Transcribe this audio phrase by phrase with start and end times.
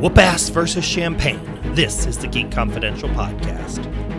[0.00, 1.40] Whoop ass versus champagne.
[1.74, 4.17] This is the Geek Confidential podcast.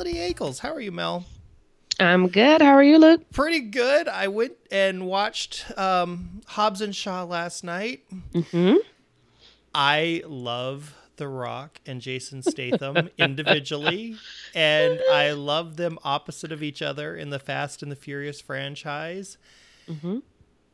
[0.00, 0.60] Melody Akels.
[0.60, 1.26] How are you, Mel?
[1.98, 2.62] I'm good.
[2.62, 3.30] How are you, Luke?
[3.32, 4.08] Pretty good.
[4.08, 8.04] I went and watched um, Hobbs and Shaw last night.
[8.32, 8.76] Mm-hmm.
[9.74, 14.16] I love The Rock and Jason Statham individually,
[14.54, 19.36] and I love them opposite of each other in the Fast and the Furious franchise.
[19.86, 20.20] Mm-hmm.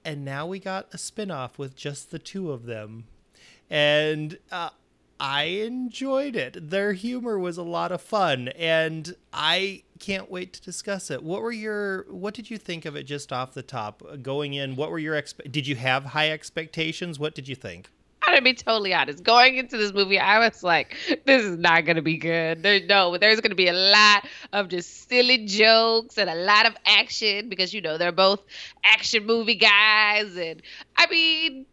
[0.05, 3.09] And now we got a spin off with just the two of them.
[3.69, 4.71] And uh,
[5.19, 6.70] I enjoyed it.
[6.70, 11.22] Their humor was a lot of fun, and I can't wait to discuss it.
[11.22, 14.77] What were your what did you think of it just off the top going in?
[14.77, 17.19] What were your expe- did you have high expectations?
[17.19, 17.89] What did you think?
[18.22, 19.22] I'm gonna be totally honest.
[19.22, 23.17] Going into this movie, I was like, "This is not gonna be good." There, no,
[23.17, 27.72] there's gonna be a lot of just silly jokes and a lot of action because
[27.72, 28.42] you know they're both
[28.83, 30.61] action movie guys, and
[30.97, 31.67] I mean,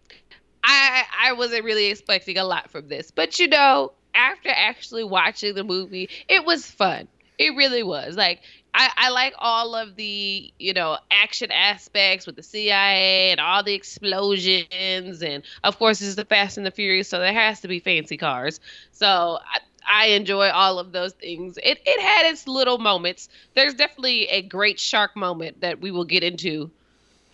[0.64, 5.56] I I wasn't really expecting a lot from this, but you know, after actually watching
[5.56, 7.08] the movie, it was fun.
[7.38, 8.16] It really was.
[8.16, 8.42] Like
[8.74, 13.64] I, I like all of the you know action aspects with the CIA and all
[13.64, 17.60] the explosions, and of course this is the Fast and the Furious, so there has
[17.62, 18.60] to be fancy cars.
[18.92, 21.58] So I, I enjoy all of those things.
[21.62, 23.30] It it had its little moments.
[23.56, 26.72] There's definitely a great shark moment that we will get into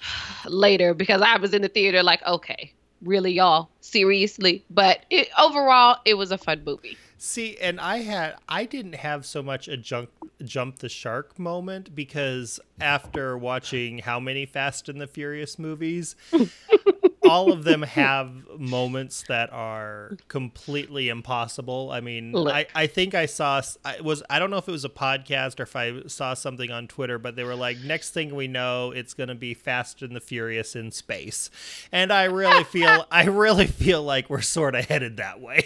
[0.47, 4.63] later because I was in the theater like, okay, really y'all seriously.
[4.69, 6.97] But it, overall it was a fun movie.
[7.17, 10.09] See, and I had I didn't have so much a jump
[10.43, 16.15] jump the shark moment because after watching how many Fast and the Furious movies,
[17.23, 21.91] all of them have moments that are completely impossible.
[21.91, 22.53] I mean, Look.
[22.53, 25.59] I, I think I saw I was I don't know if it was a podcast
[25.59, 28.91] or if I saw something on Twitter, but they were like, next thing we know,
[28.91, 31.49] it's going to be Fast and the Furious in space,
[31.91, 35.65] and I really feel I really feel like we're sort of headed that way.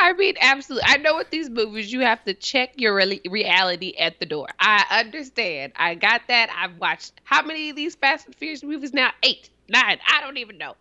[0.00, 0.88] i mean absolutely.
[0.88, 4.48] I know with these movies you have to check your re- reality at the door.
[4.58, 5.72] I understand.
[5.76, 6.50] I got that.
[6.56, 9.10] I've watched how many of these fast and furious movies now?
[9.22, 10.74] Eight nine i don't even know.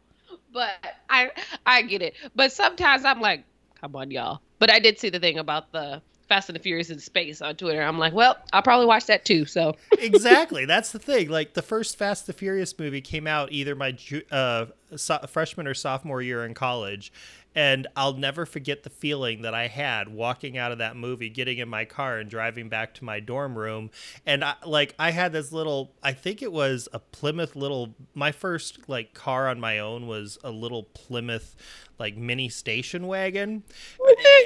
[0.51, 0.71] But
[1.09, 1.31] i
[1.65, 2.15] i get it.
[2.35, 3.43] But sometimes i'm like
[3.81, 4.41] come on y'all.
[4.59, 7.55] But i did see the thing about the fast and the furious in space on
[7.55, 7.81] twitter.
[7.81, 9.45] I'm like well i'll probably watch that too.
[9.45, 10.65] So exactly.
[10.65, 11.29] That's the thing.
[11.29, 13.97] Like the first Fast and the Furious movie came out either my
[14.31, 17.11] uh, so- freshman or sophomore year in college,
[17.55, 21.57] and I'll never forget the feeling that I had walking out of that movie, getting
[21.57, 23.91] in my car and driving back to my dorm room,
[24.25, 25.93] and I, like I had this little.
[26.01, 27.95] I think it was a Plymouth little.
[28.13, 31.55] My first like car on my own was a little Plymouth
[31.99, 33.63] like mini station wagon.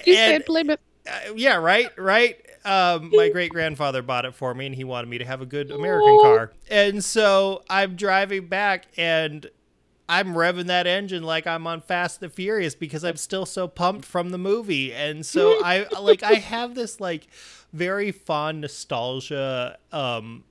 [0.05, 0.79] you And- said plymouth
[1.09, 2.35] uh, yeah, right, right.
[2.65, 5.45] Um, my great grandfather bought it for me, and he wanted me to have a
[5.45, 6.51] good American car.
[6.69, 9.49] And so I'm driving back, and
[10.09, 13.67] I'm revving that engine like I'm on Fast and the Furious because I'm still so
[13.67, 14.93] pumped from the movie.
[14.93, 17.27] And so I like I have this like
[17.73, 20.43] very fond nostalgia um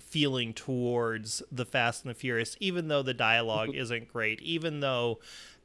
[0.00, 5.20] feeling towards the Fast and the Furious, even though the dialogue isn't great, even though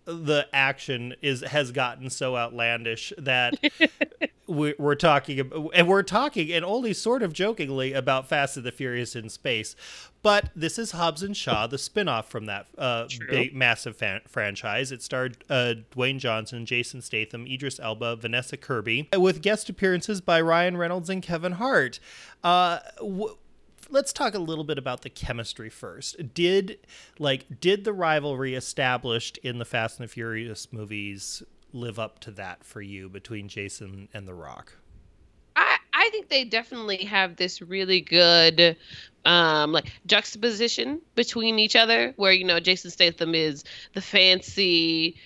[0.05, 3.55] the action is has gotten so outlandish that
[4.47, 8.71] we're talking ab- and we're talking and only sort of jokingly about Fast and the
[8.71, 9.75] Furious in space.
[10.23, 14.91] But this is Hobbs and Shaw, the spin-off from that uh, big massive fan- franchise.
[14.91, 20.41] It starred uh, Dwayne Johnson, Jason Statham, Idris Elba, Vanessa Kirby, with guest appearances by
[20.41, 21.99] Ryan Reynolds and Kevin Hart.
[22.43, 23.37] Uh, w-
[23.89, 26.33] let's talk a little bit about the chemistry first.
[26.33, 26.79] Did
[27.19, 31.43] like did the rivalry established in the Fast and the Furious movies
[31.79, 34.73] live up to that for you between Jason and The Rock?
[35.55, 38.77] I, I think they definitely have this really good
[39.25, 43.63] um like juxtaposition between each other where you know Jason Statham is
[43.93, 45.17] the fancy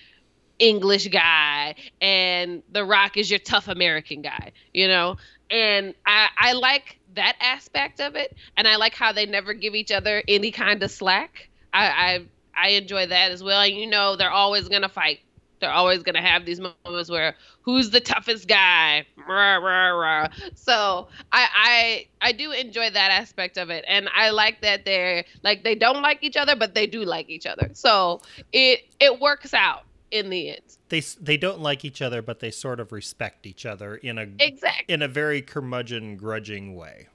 [0.62, 5.16] English guy and The Rock is your tough American guy, you know?
[5.50, 9.74] And I I like that aspect of it and I like how they never give
[9.74, 11.48] each other any kind of slack.
[11.74, 12.24] I I,
[12.56, 13.60] I enjoy that as well.
[13.60, 15.20] And you know they're always gonna fight.
[15.62, 19.06] They're always gonna have these moments where who's the toughest guy?
[19.28, 20.28] Rah, rah, rah.
[20.54, 25.24] So I, I I do enjoy that aspect of it, and I like that they're
[25.42, 27.70] like they don't like each other, but they do like each other.
[27.72, 28.20] So
[28.52, 29.84] it it works out.
[30.10, 30.76] in the end.
[30.90, 34.26] They they don't like each other, but they sort of respect each other in a
[34.40, 34.92] Exactly.
[34.92, 37.06] in a very curmudgeon, grudging way.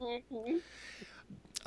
[0.00, 0.60] Mhm.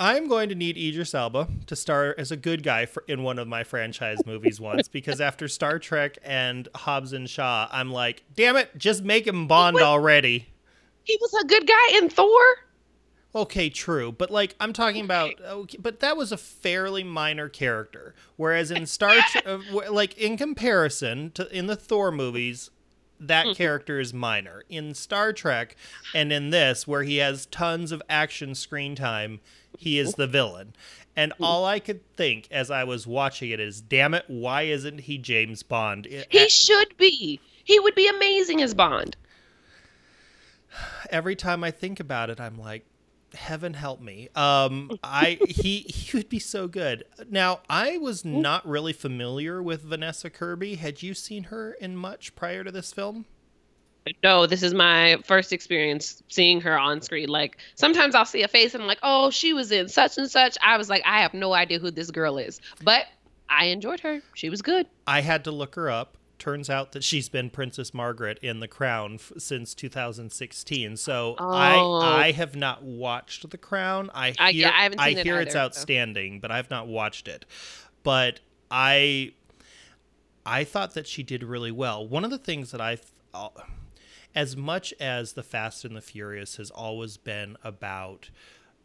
[0.04, 3.38] I'm going to need Idris Elba to star as a good guy for, in one
[3.38, 8.24] of my franchise movies once because after Star Trek and Hobbs and Shaw, I'm like,
[8.36, 10.48] damn it, just make him Bond was- already.
[11.04, 12.40] He was a good guy in Thor.
[13.36, 18.14] Okay, true, but like I'm talking about, okay, but that was a fairly minor character.
[18.38, 19.60] Whereas in Star, Trek, uh,
[19.92, 22.72] like in comparison to in the Thor movies,
[23.20, 23.54] that Mm-hmm.
[23.54, 24.64] character is minor.
[24.68, 25.76] In Star Trek
[26.16, 29.40] and in this, where he has tons of action screen time,
[29.78, 30.74] he is the villain.
[31.16, 35.02] And all I could think as I was watching it is, damn it, why isn't
[35.02, 36.08] he James Bond?
[36.30, 37.40] He should be.
[37.64, 39.18] He would be amazing as Bond.
[41.10, 42.86] every time I think about it, I'm like,
[43.34, 44.30] heaven help me.
[44.36, 47.04] Um, I he he would be so good.
[47.30, 50.76] Now, I was not really familiar with Vanessa Kirby.
[50.76, 53.26] Had you seen her in much prior to this film?
[54.24, 57.30] No, this is my first experience seeing her on screen.
[57.30, 60.30] Like sometimes I'll see a face and I'm like, oh, she was in such and
[60.30, 60.58] such.
[60.64, 63.06] I was like, I have no idea who this girl is, but
[63.50, 64.22] I enjoyed her.
[64.34, 64.88] She was good.
[65.06, 66.18] I had to look her up.
[66.40, 70.98] Turns out that she's been Princess Margaret in The Crown f- since 2016.
[70.98, 71.52] So Oh.
[71.52, 74.10] I I have not watched The Crown.
[74.16, 75.60] I I- hear yeah, I haven't seen it hear it's either, so.
[75.66, 77.46] outstanding, but I've not watched it.
[78.02, 78.40] But
[78.72, 79.34] I
[80.44, 82.08] I thought that she did really well.
[82.08, 83.50] One of the things that I th- uh,
[84.36, 88.30] as much as the Fast and the Furious has always been about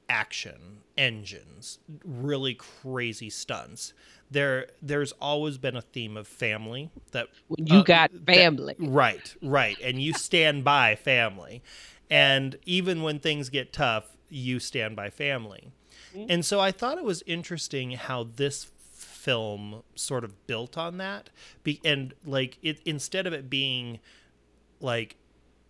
[0.08, 3.92] action, engines, really crazy stunts.
[4.30, 8.74] There there's always been a theme of family that When you uh, got that- family.
[8.78, 9.76] right, right.
[9.82, 11.62] And you stand by family.
[12.10, 15.70] And even when things get tough, you stand by family.
[16.14, 16.26] Mm-hmm.
[16.30, 21.30] And so I thought it was interesting how this film sort of built on that.
[21.64, 23.98] Be- and like it instead of it being
[24.80, 25.16] like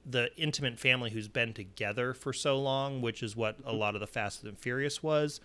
[0.08, 4.00] the intimate family who's been together for so long, which is what a lot of
[4.00, 5.40] the Fast and Furious was,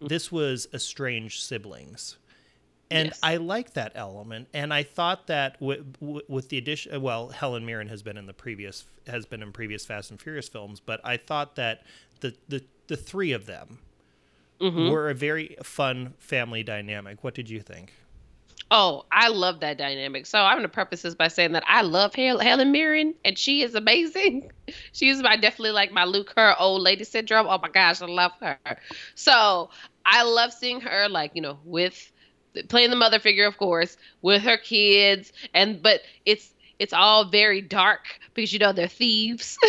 [0.00, 2.16] this was estranged siblings.
[2.92, 3.20] And Yes.
[3.22, 7.64] I like that element, and I thought that w- w- with the addition, well, Helen
[7.64, 11.00] Mirren has been in the previous has been in previous Fast and Furious films, but
[11.04, 11.84] I thought that
[12.20, 13.78] the the the three of them
[14.60, 14.90] Mhm.
[14.90, 17.22] were a very fun family dynamic.
[17.22, 17.92] What did you think?
[18.72, 20.26] Oh, I love that dynamic.
[20.26, 23.36] So I'm going to preface this by saying that I love Hel- Helen Mirren, and
[23.36, 24.48] she is amazing.
[24.92, 27.48] She's my definitely like my Luke, her old lady syndrome.
[27.48, 28.58] Oh my gosh, I love her.
[29.16, 29.70] So
[30.06, 32.12] I love seeing her like you know with
[32.68, 37.60] playing the mother figure, of course, with her kids, and but it's it's all very
[37.60, 38.00] dark
[38.32, 39.56] because you know they're thieves.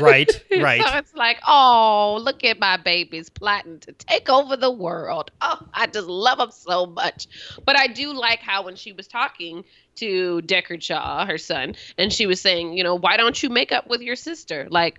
[0.00, 0.80] Right, right.
[0.80, 5.30] So it's like, oh, look at my babies plotting to take over the world.
[5.42, 7.26] Oh, I just love them so much.
[7.66, 9.64] But I do like how when she was talking
[9.96, 13.70] to Deckard Shaw, her son, and she was saying, you know, why don't you make
[13.70, 14.66] up with your sister?
[14.70, 14.98] Like,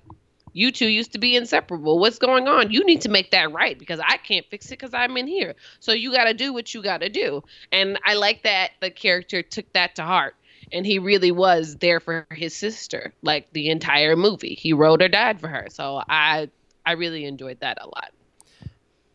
[0.54, 1.98] you two used to be inseparable.
[1.98, 2.71] What's going on?
[2.71, 5.56] You need to make that right because I can't fix it because I'm in here.
[5.80, 7.44] So you got to do what you got to do.
[7.71, 10.36] And I like that the character took that to heart.
[10.71, 14.56] And he really was there for his sister, like the entire movie.
[14.56, 15.68] He wrote or died for her.
[15.69, 16.50] So I,
[16.86, 18.12] I really enjoyed that a lot.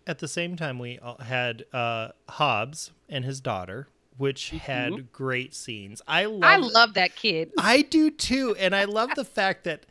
[0.07, 6.01] At the same time, we had uh, Hobbs and his daughter, which had great scenes.
[6.09, 6.41] I love.
[6.41, 6.45] Mm-hmm.
[6.45, 7.53] I love that kid.
[7.59, 9.85] I do too, and I love the fact that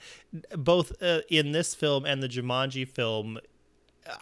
[0.55, 3.37] both uh, in this film and the Jumanji film,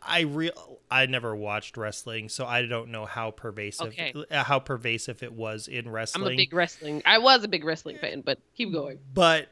[0.02, 4.14] I real I never watched wrestling, so I don't know how pervasive Okay.
[4.32, 6.26] uh, how pervasive it was in wrestling.
[6.28, 7.02] I'm a big wrestling.
[7.06, 9.00] I was a big wrestling fan, but keep going.
[9.14, 9.50] but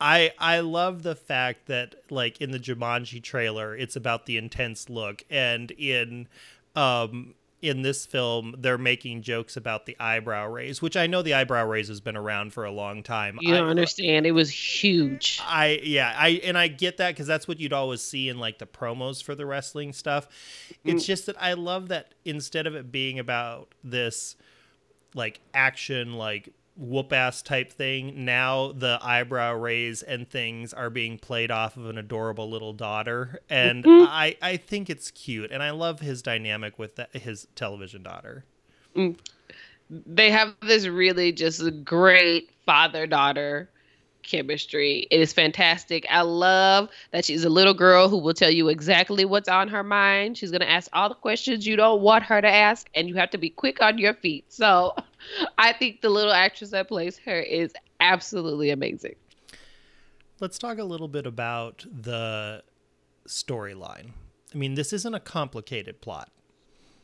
[0.00, 4.88] I I love the fact that like in the Jumanji trailer, it's about the intense
[4.90, 6.28] look, and in
[6.76, 11.32] um in this film, they're making jokes about the eyebrow raise, which I know the
[11.32, 13.38] eyebrow raise has been around for a long time.
[13.40, 14.26] You don't I, understand.
[14.26, 15.40] It was huge.
[15.42, 18.58] I yeah I and I get that because that's what you'd always see in like
[18.58, 20.28] the promos for the wrestling stuff.
[20.84, 21.06] It's mm.
[21.06, 24.36] just that I love that instead of it being about this
[25.14, 31.18] like action like whoop ass type thing, now the eyebrow raise and things are being
[31.18, 34.06] played off of an adorable little daughter, and mm-hmm.
[34.08, 38.44] I I think it's cute, and I love his dynamic with that, his television daughter.
[38.96, 39.18] Mm.
[39.90, 43.68] They have this really just great father daughter
[44.24, 45.06] chemistry.
[45.10, 46.06] It is fantastic.
[46.10, 49.82] I love that she's a little girl who will tell you exactly what's on her
[49.82, 50.38] mind.
[50.38, 53.14] She's going to ask all the questions you don't want her to ask, and you
[53.16, 54.46] have to be quick on your feet.
[54.48, 54.94] So
[55.58, 59.14] I think the little actress that plays her is absolutely amazing.
[60.40, 62.62] Let's talk a little bit about the
[63.26, 64.10] storyline.
[64.52, 66.30] I mean, this isn't a complicated plot.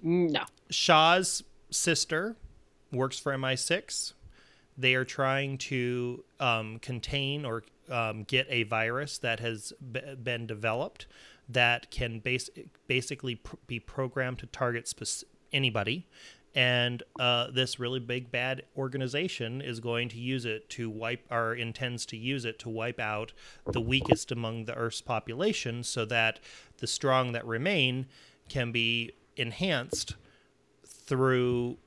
[0.03, 0.45] No.
[0.71, 2.37] Shaw's sister
[2.93, 4.12] works for MI6.
[4.77, 10.47] they are trying to um, contain or um, get a virus that has b- been
[10.47, 11.07] developed
[11.49, 12.50] that can base-
[12.87, 16.07] basically pr- be programmed to target spec- anybody
[16.54, 21.54] and uh, this really big bad organization is going to use it to wipe or
[21.54, 23.33] intends to use it to wipe out
[23.66, 26.40] the weakest among the earth's population so that
[26.78, 28.07] the strong that remain
[28.49, 30.16] can be enhanced
[30.85, 31.78] through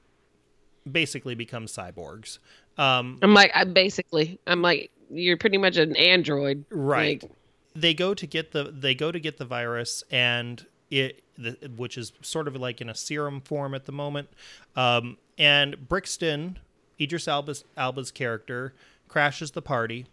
[0.89, 2.39] basically become cyborgs.
[2.77, 7.21] Um, I'm like, I basically, I'm like, you're pretty much an android, right.
[7.21, 7.31] Like,
[7.75, 11.97] they go to get the they go to get the virus and it the, which
[11.97, 14.29] is sort of like in a serum form at the moment.
[14.75, 16.59] Um, and brixton
[16.99, 18.73] idris Elba's Elba's character
[19.07, 20.05] crashes the party.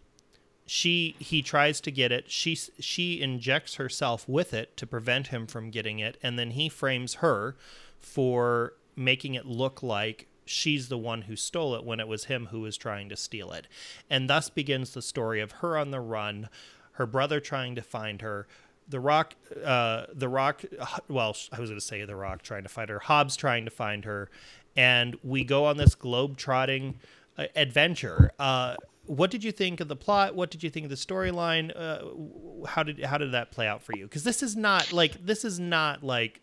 [0.65, 2.29] She he tries to get it.
[2.29, 6.17] She she injects herself with it to prevent him from getting it.
[6.21, 7.55] And then he frames her
[7.99, 12.47] for making it look like she's the one who stole it when it was him
[12.47, 13.67] who was trying to steal it.
[14.09, 16.49] And thus begins the story of her on the run
[16.93, 18.47] her brother trying to find her
[18.87, 20.63] the rock uh the rock
[21.07, 23.71] well i was going to say the rock trying to find her hobbs trying to
[23.71, 24.29] find her
[24.75, 26.95] and we go on this globe trotting
[27.37, 28.31] uh, adventure.
[28.39, 30.35] Uh what did you think of the plot?
[30.35, 31.71] What did you think of the storyline?
[31.75, 34.05] Uh, how did how did that play out for you?
[34.05, 36.39] Because this is not like this is not like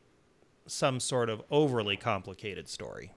[0.66, 3.12] some sort of overly complicated story.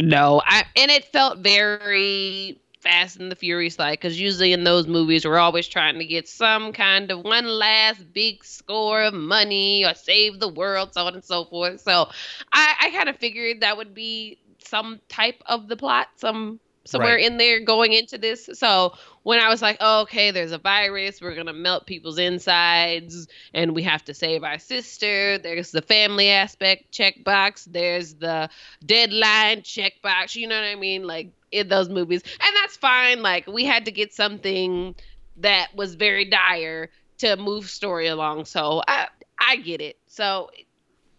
[0.00, 4.86] No, I and it felt very Fast and the Furious like because usually in those
[4.86, 9.84] movies we're always trying to get some kind of one last big score of money
[9.84, 11.80] or save the world, so on and so forth.
[11.80, 12.08] So
[12.52, 17.14] I, I kind of figured that would be some type of the plot, some somewhere
[17.16, 17.24] Right.
[17.24, 18.48] in there going into this.
[18.54, 23.28] So when I was like, oh, okay, there's a virus, we're gonna melt people's insides,
[23.54, 25.38] and we have to save our sister.
[25.38, 27.66] There's the family aspect checkbox.
[27.70, 28.48] There's the
[28.84, 30.34] deadline checkbox.
[30.36, 31.04] You know what I mean?
[31.06, 33.22] Like in those movies, and that's fine.
[33.22, 34.94] Like we had to get something
[35.38, 38.44] that was very dire to move story along.
[38.46, 39.08] So I
[39.38, 39.98] I get it.
[40.06, 40.50] So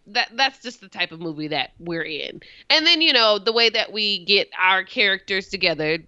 [0.08, 2.40] that that's just the type of movie that we're in.
[2.70, 5.98] And then you know the way that we get our characters together.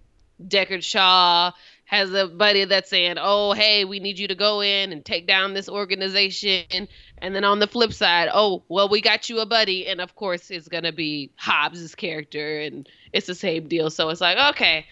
[0.45, 1.51] Deckard Shaw
[1.85, 5.27] has a buddy that's saying, "Oh, hey, we need you to go in and take
[5.27, 6.87] down this organization."
[7.19, 10.15] And then on the flip side, "Oh, well, we got you a buddy," and of
[10.15, 13.89] course it's gonna be Hobbs's character, and it's the same deal.
[13.89, 14.85] So it's like, okay,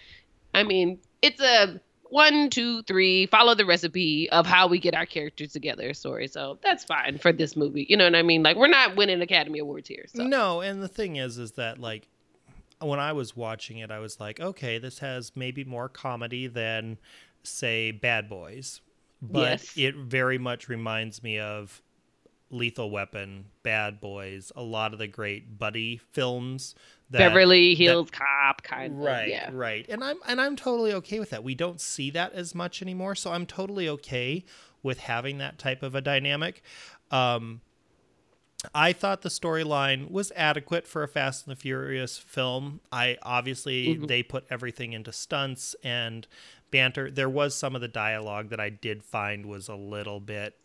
[0.54, 1.80] I mean, it's a
[2.14, 6.28] one, two, three, follow the recipe of how we get our characters together story.
[6.28, 7.86] So that's fine for this movie.
[7.88, 8.44] You know what I mean?
[8.44, 10.04] Like we're not winning Academy Awards here.
[10.06, 10.22] So.
[10.22, 12.06] No, and the thing is, is that like
[12.80, 16.98] when I was watching it, I was like, okay, this has maybe more comedy than,
[17.42, 18.80] say, Bad Boys,
[19.20, 19.72] but Yes.
[19.76, 21.82] it very much reminds me of
[22.50, 26.76] Lethal Weapon, Bad Boys, a lot of the great buddy films.
[27.10, 28.24] That, Beverly Hills Cop
[28.64, 28.98] kind of.
[28.98, 29.50] right Yeah.
[29.52, 32.82] right and i'm and i'm totally okay with that we don't see that as much
[32.82, 34.44] anymore so i'm totally okay
[34.82, 36.62] with having that type of a dynamic
[37.12, 37.60] um
[38.74, 42.80] I thought the storyline was adequate for a Fast and the Furious film.
[42.90, 44.08] I obviously Mhm.
[44.08, 46.26] they put everything into stunts and
[46.70, 47.10] banter.
[47.10, 50.56] There was some of the dialogue that I did find was a little bit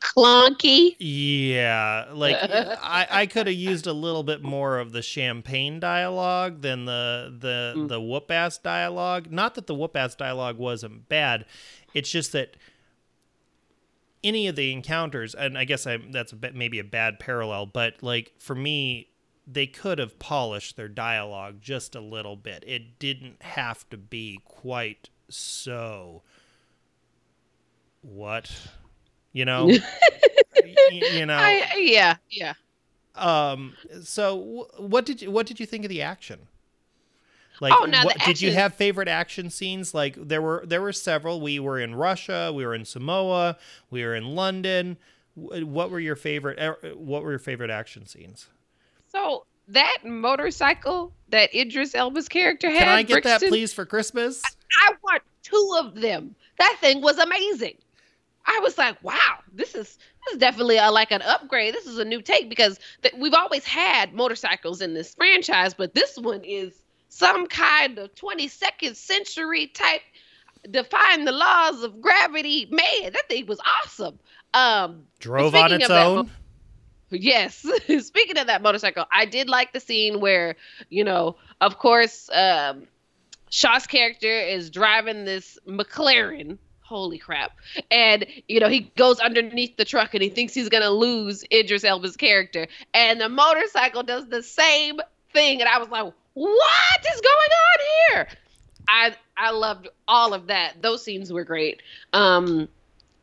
[0.00, 0.94] Clunky.
[0.98, 6.62] yeah, like I, I could have used a little bit more of the champagne dialogue
[6.62, 7.88] than the the Mm.
[7.88, 9.30] the whoop ass dialogue.
[9.30, 11.46] Not that the whoop ass dialogue wasn't bad.
[11.94, 12.56] It's just that
[14.22, 17.66] any of the encounters, and I guess I that's a bit, maybe a bad parallel,
[17.66, 19.08] but like for me,
[19.46, 22.62] they could have polished their dialogue just a little bit.
[22.66, 26.22] It didn't have to be quite so.
[28.02, 28.50] What,
[29.32, 29.68] you know,
[30.90, 31.36] you know.
[31.36, 32.54] I, yeah, yeah.
[33.14, 33.74] Um.
[34.02, 36.40] So, wh- what did you what did you think of the action?
[37.60, 39.92] Like, Oh, the what, did you have favorite action scenes?
[39.92, 41.40] Like, there were there were several.
[41.40, 42.52] We were in Russia.
[42.54, 43.58] We were in Samoa.
[43.90, 44.96] We were in London.
[45.34, 46.58] What were your favorite?
[46.60, 48.48] er, What were your favorite action scenes?
[49.10, 52.78] So that motorcycle that Idris Elba's character had.
[52.78, 54.42] Can I get that, please, for Christmas?
[54.86, 56.34] I want two of them.
[56.58, 57.76] That thing was amazing.
[58.48, 61.74] I was like, wow, this is this is definitely a, like an upgrade.
[61.74, 65.94] This is a new take because th- we've always had motorcycles in this franchise, but
[65.94, 66.72] this one is
[67.10, 70.00] some kind of 22nd century type
[70.70, 72.66] defying the laws of gravity.
[72.70, 74.18] Man, that thing was awesome.
[74.54, 76.30] Um, Drove on its own.
[77.10, 77.66] Yes.
[78.00, 80.56] Speaking of that motorcycle, I did like the scene where,
[80.88, 82.86] you know, of course, um,
[83.50, 86.58] Shaw's character is driving this McLaren.
[86.88, 87.52] Holy crap.
[87.90, 91.44] And, you know, he goes underneath the truck and he thinks he's going to lose
[91.52, 92.66] Idris Elba's character.
[92.94, 94.98] And the motorcycle does the same
[95.34, 95.60] thing.
[95.60, 97.78] And I was like, what is going on
[98.08, 98.28] here?
[98.88, 100.80] I I loved all of that.
[100.80, 101.82] Those scenes were great.
[102.14, 102.68] Um,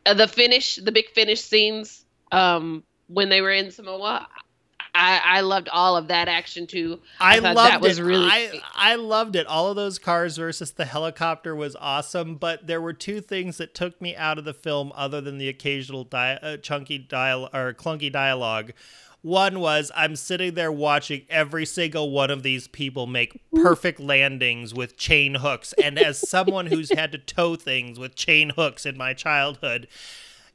[0.06, 4.28] the finish, the big finish scenes, um, when they were in Samoa,
[4.96, 7.02] I, I loved all of that action too.
[7.20, 8.04] I, I loved that was it.
[8.04, 9.46] really I, I loved it.
[9.46, 13.76] All of those cars versus the helicopter was awesome, but there were two things that
[13.76, 17.74] took me out of the film other than the occasional di- uh, chunky dial or
[17.74, 18.72] clunky dialogue.
[19.22, 24.74] One was I'm sitting there watching every single one of these people make perfect landings
[24.74, 25.74] with chain hooks.
[25.84, 29.88] And as someone who's had to tow things with chain hooks in my childhood,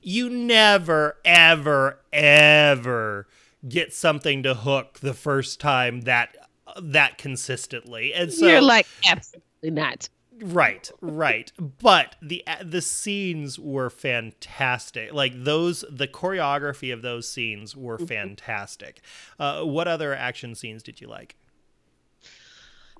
[0.01, 3.27] you never, ever, ever
[3.69, 6.37] get something to hook the first time that
[6.81, 8.15] that consistently.
[8.15, 10.09] And so you're like absolutely not.
[10.43, 11.53] Right, right.
[11.59, 15.13] But the the scenes were fantastic.
[15.13, 18.07] Like those, the choreography of those scenes were mm-hmm.
[18.07, 19.03] fantastic.
[19.39, 21.37] Uh, what other action scenes did you like?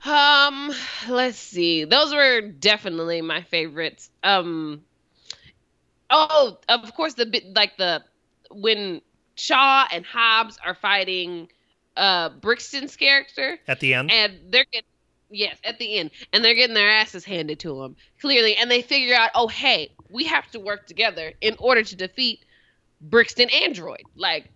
[0.05, 0.73] Um,
[1.09, 1.85] let's see.
[1.85, 4.11] Those were definitely my favorites.
[4.23, 4.83] Um,
[6.11, 8.03] oh, of course, the bit like the
[8.51, 9.01] when
[9.41, 11.49] Shaw and Hobbs are fighting
[11.97, 14.87] uh Brixton's character at the end, and they're getting
[15.31, 16.11] Yes, at the end.
[16.33, 18.57] And they're getting their asses handed to them, clearly.
[18.57, 22.41] And they figure out, oh, hey, we have to work together in order to defeat
[23.01, 24.03] Brixton Android.
[24.17, 24.51] Like,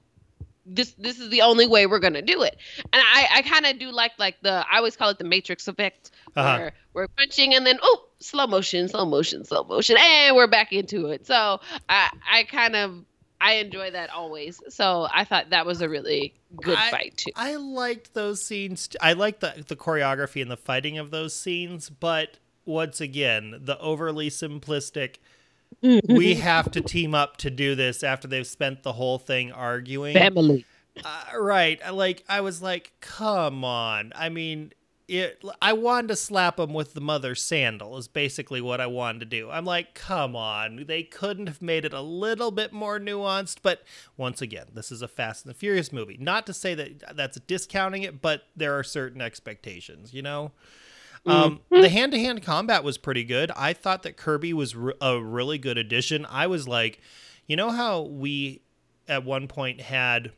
[0.67, 2.57] this this is the only way we're gonna do it.
[2.79, 5.69] And I, I kind of do like like the I always call it the Matrix
[5.69, 6.57] effect, uh-huh.
[6.57, 10.73] where we're punching and then oh slow motion, slow motion, slow motion, and we're back
[10.73, 11.27] into it.
[11.27, 13.05] So I I kind of
[13.41, 14.61] I enjoy that always.
[14.69, 17.31] So I thought that was a really good I, fight too.
[17.37, 18.89] I liked those scenes.
[19.01, 23.79] I liked the the choreography and the fighting of those scenes, but once again, the
[23.79, 25.17] overly simplistic.
[25.83, 30.15] we have to team up to do this after they've spent the whole thing arguing.
[30.15, 30.65] Family.
[31.05, 31.81] Uh, right.
[31.93, 34.13] Like I was like, come on.
[34.15, 34.73] I mean,
[35.07, 39.21] it I wanted to slap him with the mother sandal is basically what I wanted
[39.21, 39.51] to do.
[39.51, 43.83] I'm like, come on, they couldn't have made it a little bit more nuanced, but
[44.17, 46.17] once again, this is a Fast and the Furious movie.
[46.19, 50.53] Not to say that that's discounting it, but there are certain expectations, you know.
[51.27, 51.83] Um, mm-hmm.
[51.83, 53.51] the hand-to-hand combat was pretty good.
[53.57, 56.27] I thought that Kirby was re- a really good addition.
[56.29, 57.01] I was like,
[57.47, 58.63] you know how we
[59.09, 60.33] at one point had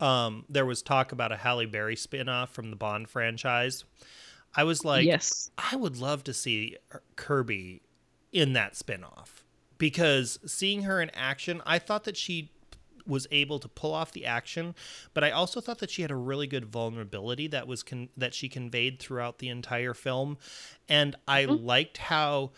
[0.00, 3.84] um, there was talk about a Halle Berry spinoff from the Bond franchise.
[4.56, 6.76] I was like, yes, I would love to see
[7.16, 7.82] Kirby
[8.32, 9.42] in that spinoff
[9.78, 12.50] because seeing her in action, I thought that she
[13.06, 14.74] was able to pull off the action,
[15.12, 18.34] but I also thought that she had a really good vulnerability that was con- that
[18.34, 20.38] she conveyed throughout the entire film,
[20.88, 21.64] and I mm-hmm.
[21.64, 22.52] liked how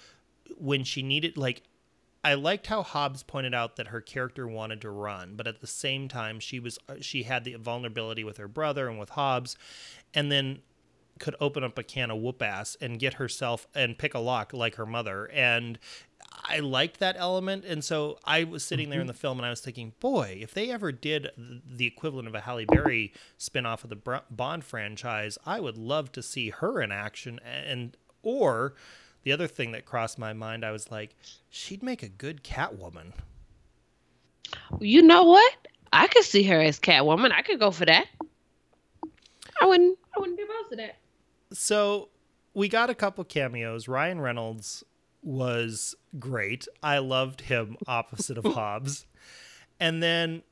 [0.56, 1.62] when she needed like
[2.26, 5.68] I liked how Hobbs pointed out that her character wanted to run, but at the
[5.68, 9.56] same time she was uh, she had the vulnerability with her brother and with Hobbs,
[10.12, 10.58] and then
[11.20, 14.52] could open up a can of whoop ass and get herself and pick a lock
[14.52, 15.26] like her mother.
[15.26, 15.78] And
[16.42, 17.64] I liked that element.
[17.64, 19.12] And so I was sitting there in mm-hmm.
[19.12, 21.30] the film and I was thinking, boy, if they ever did
[21.64, 26.22] the equivalent of a Halle Berry spinoff of the Bond franchise, I would love to
[26.24, 28.74] see her in action and or
[29.26, 31.16] the other thing that crossed my mind, I was like,
[31.50, 33.10] she'd make a good Catwoman.
[34.78, 35.52] You know what?
[35.92, 37.32] I could see her as Catwoman.
[37.32, 38.06] I could go for that.
[39.60, 39.98] I wouldn't.
[40.16, 40.98] I wouldn't be opposed to that.
[41.52, 42.10] So
[42.54, 43.88] we got a couple cameos.
[43.88, 44.84] Ryan Reynolds
[45.24, 46.68] was great.
[46.80, 49.06] I loved him opposite of Hobbs.
[49.80, 50.44] And then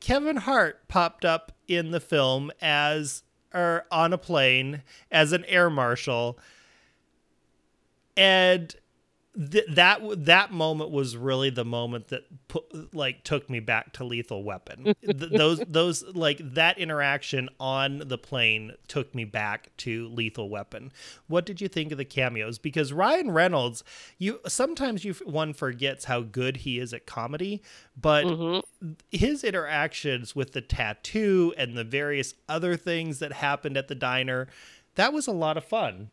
[0.00, 5.68] Kevin Hart popped up in the film as or on a plane as an air
[5.68, 6.38] marshal
[8.16, 8.74] and
[9.34, 14.04] th- that that moment was really the moment that put, like took me back to
[14.04, 14.94] Lethal Weapon.
[15.02, 20.92] Th- those those like that interaction on the plane took me back to Lethal Weapon.
[21.26, 22.58] What did you think of the cameos?
[22.58, 23.84] Because Ryan Reynolds,
[24.18, 27.62] you sometimes you one forgets how good he is at comedy,
[27.96, 28.92] but mm-hmm.
[29.10, 34.48] his interactions with the tattoo and the various other things that happened at the diner,
[34.96, 36.10] that was a lot of fun.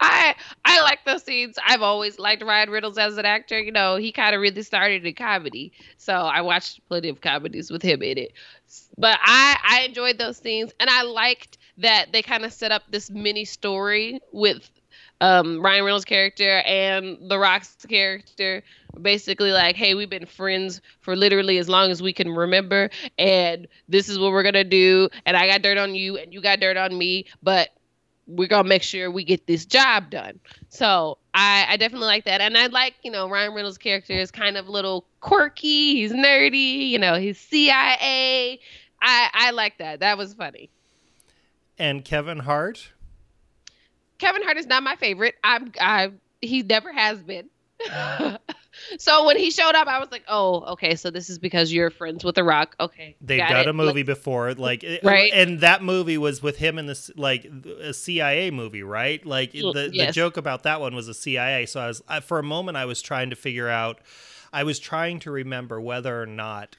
[0.00, 1.56] I I like those scenes.
[1.64, 3.58] I've always liked Ryan Reynolds as an actor.
[3.60, 7.70] You know, he kind of really started in comedy, so I watched plenty of comedies
[7.70, 8.32] with him in it.
[8.98, 12.82] But I I enjoyed those scenes, and I liked that they kind of set up
[12.90, 14.70] this mini story with
[15.20, 18.62] um, Ryan Reynolds' character and The Rock's character.
[19.00, 23.68] Basically, like, hey, we've been friends for literally as long as we can remember, and
[23.88, 25.08] this is what we're gonna do.
[25.26, 27.70] And I got dirt on you, and you got dirt on me, but
[28.30, 30.40] we're gonna make sure we get this job done.
[30.68, 34.30] So I, I definitely like that, and I like you know Ryan Reynolds' character is
[34.30, 35.96] kind of a little quirky.
[35.96, 36.88] He's nerdy.
[36.88, 38.60] You know, he's CIA.
[39.02, 40.00] I I like that.
[40.00, 40.70] That was funny.
[41.78, 42.92] And Kevin Hart.
[44.18, 45.34] Kevin Hart is not my favorite.
[45.42, 47.48] I'm I he never has been.
[48.98, 50.94] so when he showed up, I was like, "Oh, okay.
[50.94, 54.54] So this is because you're friends with The Rock." Okay, They've got a movie before,
[54.54, 55.30] like Right.
[55.32, 57.44] and that movie was with him in this like
[57.80, 59.24] a CIA movie, right?
[59.24, 61.66] Like Mm, the the joke about that one was a CIA.
[61.66, 64.00] So I was I, for a moment I was trying to figure out,
[64.52, 66.76] I was trying to remember whether or not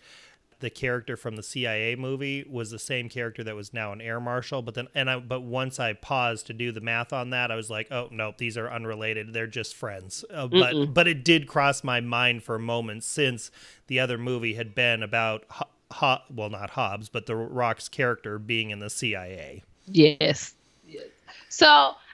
[0.62, 4.19] the character from the CIA movie was the same character that was now an air
[4.19, 4.62] marshal.
[4.62, 7.56] But then and I but once I paused to do the math on that, I
[7.56, 9.34] was like, oh no, these are unrelated.
[9.34, 10.24] They're just friends.
[10.34, 10.93] Uh, but Mm-mm.
[10.93, 13.52] but it did cross my mind for a moment since
[13.88, 15.43] the other movie had been about.
[15.50, 19.62] Ho- Ho- well, not Hobbs, but the Rock's character being in the CIA.
[19.88, 20.54] Yes.
[20.88, 21.04] yes.
[21.50, 21.67] So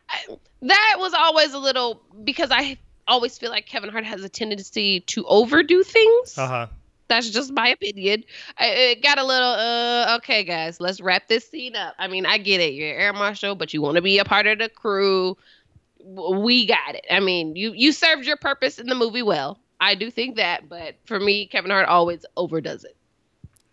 [0.09, 4.29] I, that was always a little because I always feel like Kevin Hart has a
[4.29, 6.37] tendency to overdo things.
[6.37, 6.67] Uh huh.
[7.07, 8.23] That's just my opinion.
[8.57, 11.95] I, it got a little, uh, okay, guys, let's wrap this scene up.
[11.97, 12.73] I mean, I get it.
[12.73, 15.37] You're air marshal, but you want to be a part of the crew.
[16.03, 17.05] We got it.
[17.09, 19.59] I mean, you you served your purpose in the movie well.
[19.79, 22.95] I do think that, but for me, Kevin Hart always overdoes it.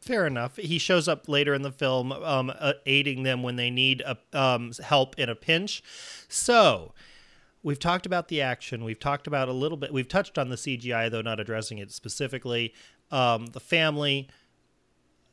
[0.00, 0.56] Fair enough.
[0.56, 4.18] He shows up later in the film, um, uh, aiding them when they need a,
[4.38, 5.82] um, help in a pinch.
[6.28, 6.92] So,
[7.62, 8.84] we've talked about the action.
[8.84, 9.94] We've talked about a little bit.
[9.94, 12.74] We've touched on the CGI, though not addressing it specifically.
[13.14, 14.26] Um, the family.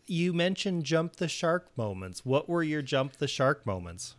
[0.06, 2.24] You mentioned jump the shark moments.
[2.24, 4.14] What were your jump the shark moments?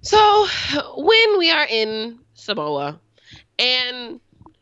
[0.00, 0.48] So
[0.96, 2.98] when we are in Samoa
[3.56, 4.18] and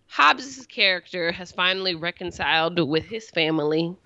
[0.07, 3.97] Hobbs' character has finally reconciled with his family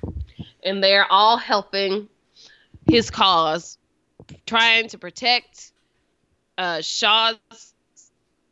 [0.63, 2.09] and they're all helping
[2.89, 3.79] his cause,
[4.47, 5.73] trying to protect
[6.57, 7.39] uh, Shaw's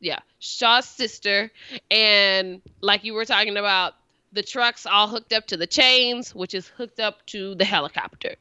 [0.00, 1.52] yeah, Shaw's sister
[1.88, 3.94] and like you were talking about
[4.34, 8.34] the trucks all hooked up to the chains, which is hooked up to the helicopter.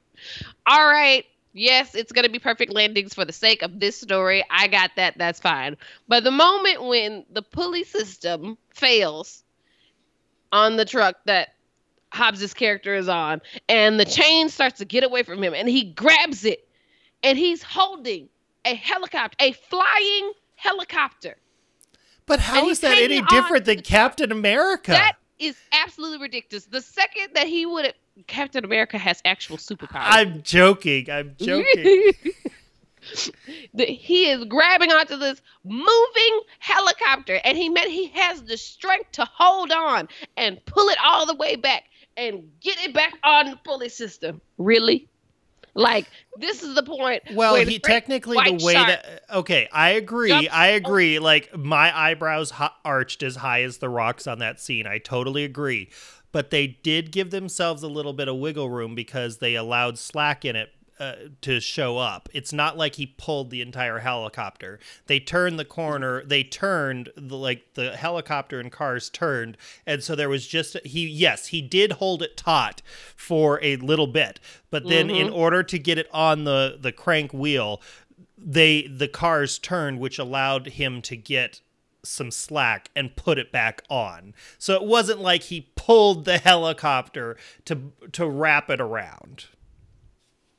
[0.66, 4.44] All right, yes, it's going to be perfect landings for the sake of this story.
[4.50, 5.18] I got that.
[5.18, 5.78] That's fine.
[6.08, 9.44] But the moment when the pulley system fails
[10.52, 11.50] on the truck that
[12.12, 15.86] Hobbs's character is on, and the chain starts to get away from him, and he
[15.86, 16.68] grabs it,
[17.24, 18.30] and he's holding
[18.66, 21.36] a helicopter, a flying helicopter.
[22.26, 23.82] But how is that any different than.
[23.82, 24.92] Captain America?
[24.92, 26.66] That is absolutely ridiculous.
[26.66, 27.94] The second that he would have,
[28.28, 30.04] Captain America has actual superpowers.
[30.04, 31.10] I'm joking.
[31.10, 32.14] I'm joking.
[33.74, 39.12] The- he is grabbing onto this moving helicopter and he meant he has the strength
[39.14, 41.84] to hold on and pull it all the way back
[42.16, 45.10] and get it back on the pulley system really
[45.76, 46.08] like
[46.38, 50.30] this is the point Well, he technically the way shark- that okay, I agree.
[50.30, 51.20] jumps I agree.
[51.20, 54.86] Like my eyebrows ho- arched as high as the Rock's on that scene.
[54.88, 55.90] I totally agree.
[56.32, 60.44] But they did give themselves a little bit of wiggle room because they allowed slack
[60.46, 62.30] in it uh, to show up.
[62.34, 64.80] It's not like he pulled the entire helicopter.
[65.08, 66.24] They turned the corner.
[66.24, 71.08] They turned the like the helicopter and cars turned, and so there was just he.
[71.08, 72.82] Yes, he did hold it taut
[73.16, 77.34] for a little bit, but then in order to get it on the the crank
[77.34, 77.82] wheel,
[78.38, 81.62] they the cars turned, which allowed him to get
[82.04, 84.34] some slack and put it back on.
[84.58, 89.46] So it wasn't like he pulled the helicopter to to wrap it around.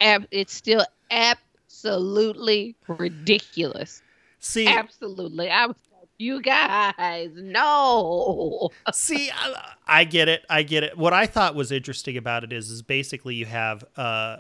[0.01, 4.03] Ab- it's still absolutely ridiculous
[4.41, 10.45] See, absolutely i was like you guys no see, I, I get it.
[10.49, 10.97] I get it.
[10.97, 14.39] What I thought was interesting about it is, is basically you have uh,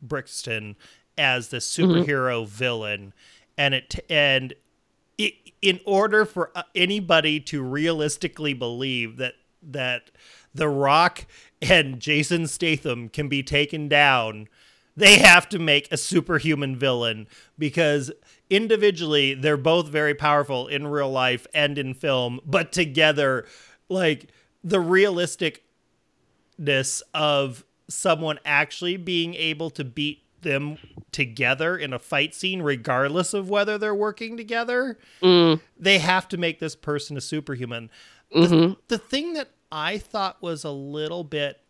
[0.00, 0.76] Brixton
[1.18, 3.12] as the superhero villain,
[3.56, 4.54] and it and
[5.20, 10.10] i in order for uh, anybody to realistically believe that that
[10.54, 11.26] The Rock
[11.60, 14.48] and Jason Statham can be taken down,
[14.96, 17.26] they have to make a superhuman villain
[17.58, 18.10] because
[18.50, 23.46] individually they're both very powerful in real life and in film, but together,
[23.88, 24.28] like
[24.62, 24.78] the
[26.58, 30.76] realisticness of someone actually being able to beat them
[31.12, 36.36] together in a fight scene, regardless of whether they're working together, Mm, they have to
[36.36, 37.90] make this person a superhuman.
[38.34, 38.76] mhm.
[38.88, 41.60] The thing that I thought was a little bit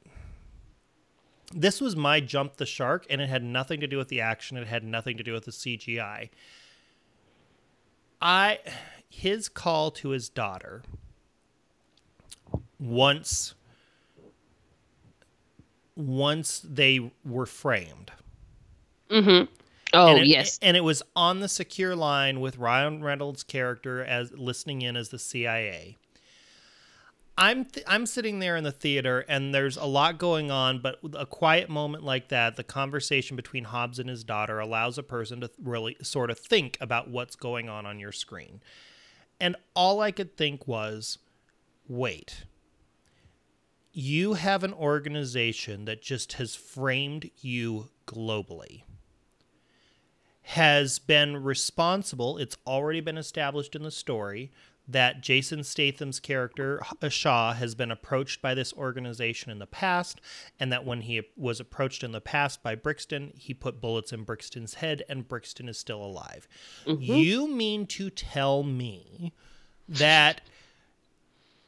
[1.54, 4.56] this was my jump the shark and it had nothing to do with the action
[4.56, 6.30] it had nothing to do with the CGI.
[8.20, 8.58] I
[9.08, 10.82] his call to his daughter
[12.78, 13.54] once
[15.96, 18.12] once they were framed
[19.12, 19.52] Mm-hmm.
[19.94, 20.58] Oh and it, yes.
[20.62, 25.10] and it was on the secure line with Ryan Reynolds' character as listening in as
[25.10, 25.98] the CIA.
[27.36, 30.98] I'm th- I'm sitting there in the theater and there's a lot going on, but
[31.14, 35.40] a quiet moment like that, the conversation between Hobbs and his daughter allows a person
[35.40, 38.60] to really sort of think about what's going on on your screen.
[39.40, 41.18] And all I could think was,
[41.88, 42.44] wait.
[43.94, 48.82] You have an organization that just has framed you globally.
[50.42, 54.50] Has been responsible, it's already been established in the story
[54.92, 60.20] that Jason Statham's character Shaw has been approached by this organization in the past,
[60.60, 64.24] and that when he was approached in the past by Brixton, he put bullets in
[64.24, 66.46] Brixton's head, and Brixton is still alive.
[66.86, 67.02] Mm-hmm.
[67.02, 69.32] You mean to tell me
[69.88, 70.42] that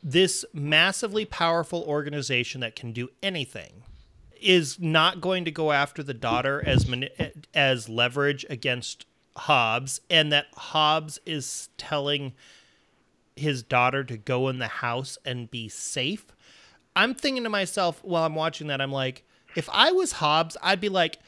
[0.02, 3.82] this massively powerful organization that can do anything
[4.40, 6.86] is not going to go after the daughter as
[7.54, 9.06] as leverage against
[9.36, 12.34] Hobbs, and that Hobbs is telling
[13.36, 16.26] his daughter to go in the house and be safe.
[16.96, 19.24] I'm thinking to myself while I'm watching that, I'm like,
[19.56, 21.18] if I was Hobbs, I'd be like,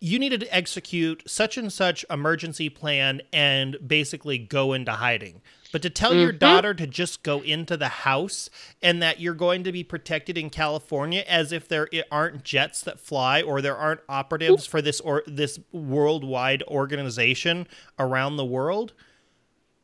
[0.00, 5.40] you needed to execute such and such emergency plan and basically go into hiding.
[5.72, 6.20] But to tell mm-hmm.
[6.20, 8.48] your daughter to just go into the house
[8.82, 13.00] and that you're going to be protected in California as if there aren't jets that
[13.00, 17.66] fly or there aren't operatives for this or this worldwide organization
[17.98, 18.92] around the world,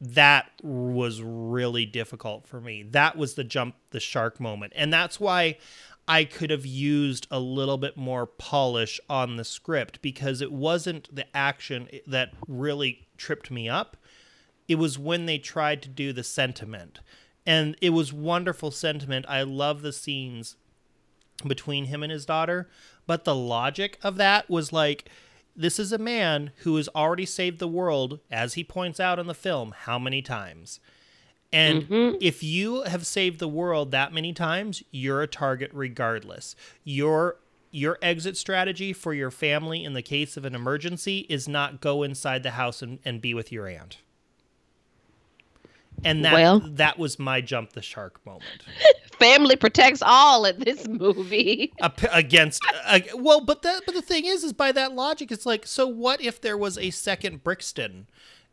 [0.02, 2.82] that was really difficult for me.
[2.82, 4.72] That was the jump the shark moment.
[4.74, 5.58] And that's why
[6.08, 11.14] I could have used a little bit more polish on the script because it wasn't
[11.14, 13.96] the action that really tripped me up.
[14.66, 16.98] It was when they tried to do the sentiment.
[17.46, 19.24] And it was wonderful sentiment.
[19.28, 20.56] I love the scenes
[21.46, 22.68] between him and his daughter,
[23.06, 25.08] but the logic of that was like
[25.54, 29.26] this is a man who has already saved the world, as he points out in
[29.26, 30.80] the film, how many times?
[31.52, 32.16] And mm-hmm.
[32.20, 36.56] if you have saved the world that many times, you're a target regardless.
[36.82, 37.36] Your
[37.70, 42.02] your exit strategy for your family in the case of an emergency is not go
[42.02, 43.98] inside the house and, and be with your aunt.
[46.04, 48.64] And that well, that was my jump the shark moment.
[49.22, 51.72] Family protects all in this movie.
[52.10, 55.66] Against uh, well, but that but the thing is, is by that logic, it's like,
[55.66, 58.08] so what if there was a second Brixton,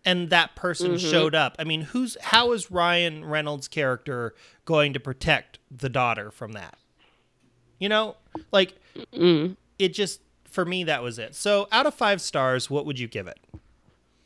[0.05, 1.09] and that person mm-hmm.
[1.09, 1.55] showed up?
[1.59, 6.77] I mean, who's how is Ryan Reynolds' character going to protect the daughter from that?
[7.79, 8.17] You know,
[8.51, 8.75] like
[9.13, 9.55] mm.
[9.77, 11.35] it just for me that was it.
[11.35, 13.39] So out of five stars, what would you give it?
[13.53, 13.57] Uh,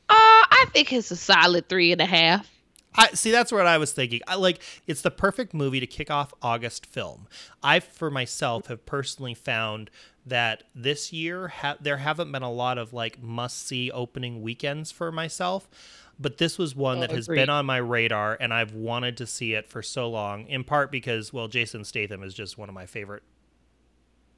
[0.10, 2.50] I think it's a solid three and a half.
[2.96, 4.22] I see that's what I was thinking.
[4.28, 7.28] I like it's the perfect movie to kick off August film.
[7.62, 9.90] I for myself have personally found
[10.26, 14.92] that this year ha- there haven't been a lot of like must see opening weekends
[14.92, 15.70] for myself,
[16.20, 17.38] but this was one oh, that has agreed.
[17.38, 20.92] been on my radar and I've wanted to see it for so long in part
[20.92, 23.24] because well Jason Statham is just one of my favorite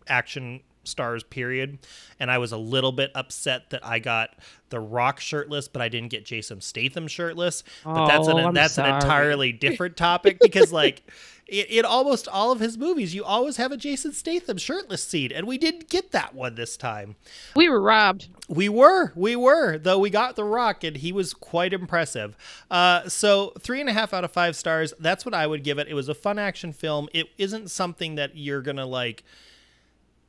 [0.08, 1.80] action stars period.
[2.20, 4.36] And i was a little bit upset that i got
[4.70, 7.64] the rock shirtless but i didn't get jason statham shirtless.
[7.84, 8.90] But oh, that's an I'm that's sorry.
[8.90, 11.04] an entirely different topic because like
[11.48, 15.32] in, in almost all of his movies you always have a jason statham shirtless scene
[15.32, 17.16] and we didn't get that one this time.
[17.56, 18.28] We were robbed.
[18.48, 22.36] We were we were though we got the rock and he was quite impressive.
[22.70, 25.78] Uh, so three and a half out of five stars that's what i would give
[25.78, 25.88] it.
[25.88, 27.08] It was a fun action film.
[27.14, 29.24] It isn't something that you're gonna like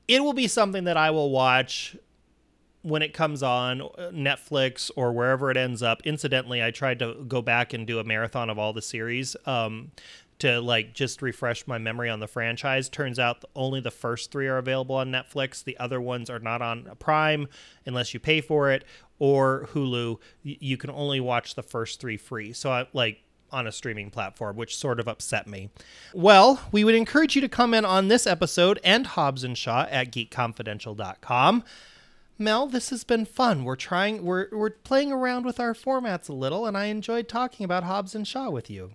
[0.09, 1.97] it will be something that I will watch
[2.83, 3.81] when it comes on
[4.13, 6.03] Netflix or wherever it ends up.
[6.05, 9.91] Incidentally, I tried to go back and do a marathon of all the series um,
[10.39, 12.89] to like just refresh my memory on the franchise.
[12.89, 15.65] Turns out only the first three are available on Netflix.
[15.65, 17.49] The other ones are not on Prime
[17.87, 18.85] unless you pay for it
[19.19, 20.19] or Hulu.
[20.45, 22.53] You can only watch the first three free.
[22.53, 23.19] So I like
[23.51, 25.71] on a streaming platform, which sort of upset me.
[26.13, 30.11] Well, we would encourage you to comment on this episode and Hobbs and Shaw at
[30.13, 31.65] geekconfidential.com.
[32.39, 33.65] Mel, this has been fun.
[33.65, 37.65] We're trying we're we're playing around with our formats a little and I enjoyed talking
[37.65, 38.93] about Hobbs and Shaw with you.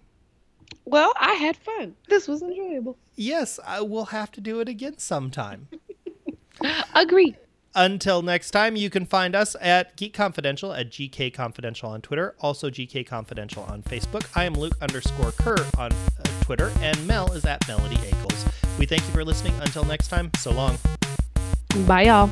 [0.86, 1.96] Well, I had fun.
[2.08, 2.98] This was enjoyable.
[3.16, 5.68] Yes, I will have to do it again sometime.
[6.96, 7.36] Agree.
[7.74, 12.36] Until next time, you can find us at Geek Confidential at GK Confidential on Twitter,
[12.40, 14.26] also GK Confidential on Facebook.
[14.36, 18.46] I am Luke underscore Kerr on uh, Twitter, and Mel is at Melody Ankles.
[18.78, 19.54] We thank you for listening.
[19.62, 20.78] Until next time, so long.
[21.88, 22.30] Bye, y'all.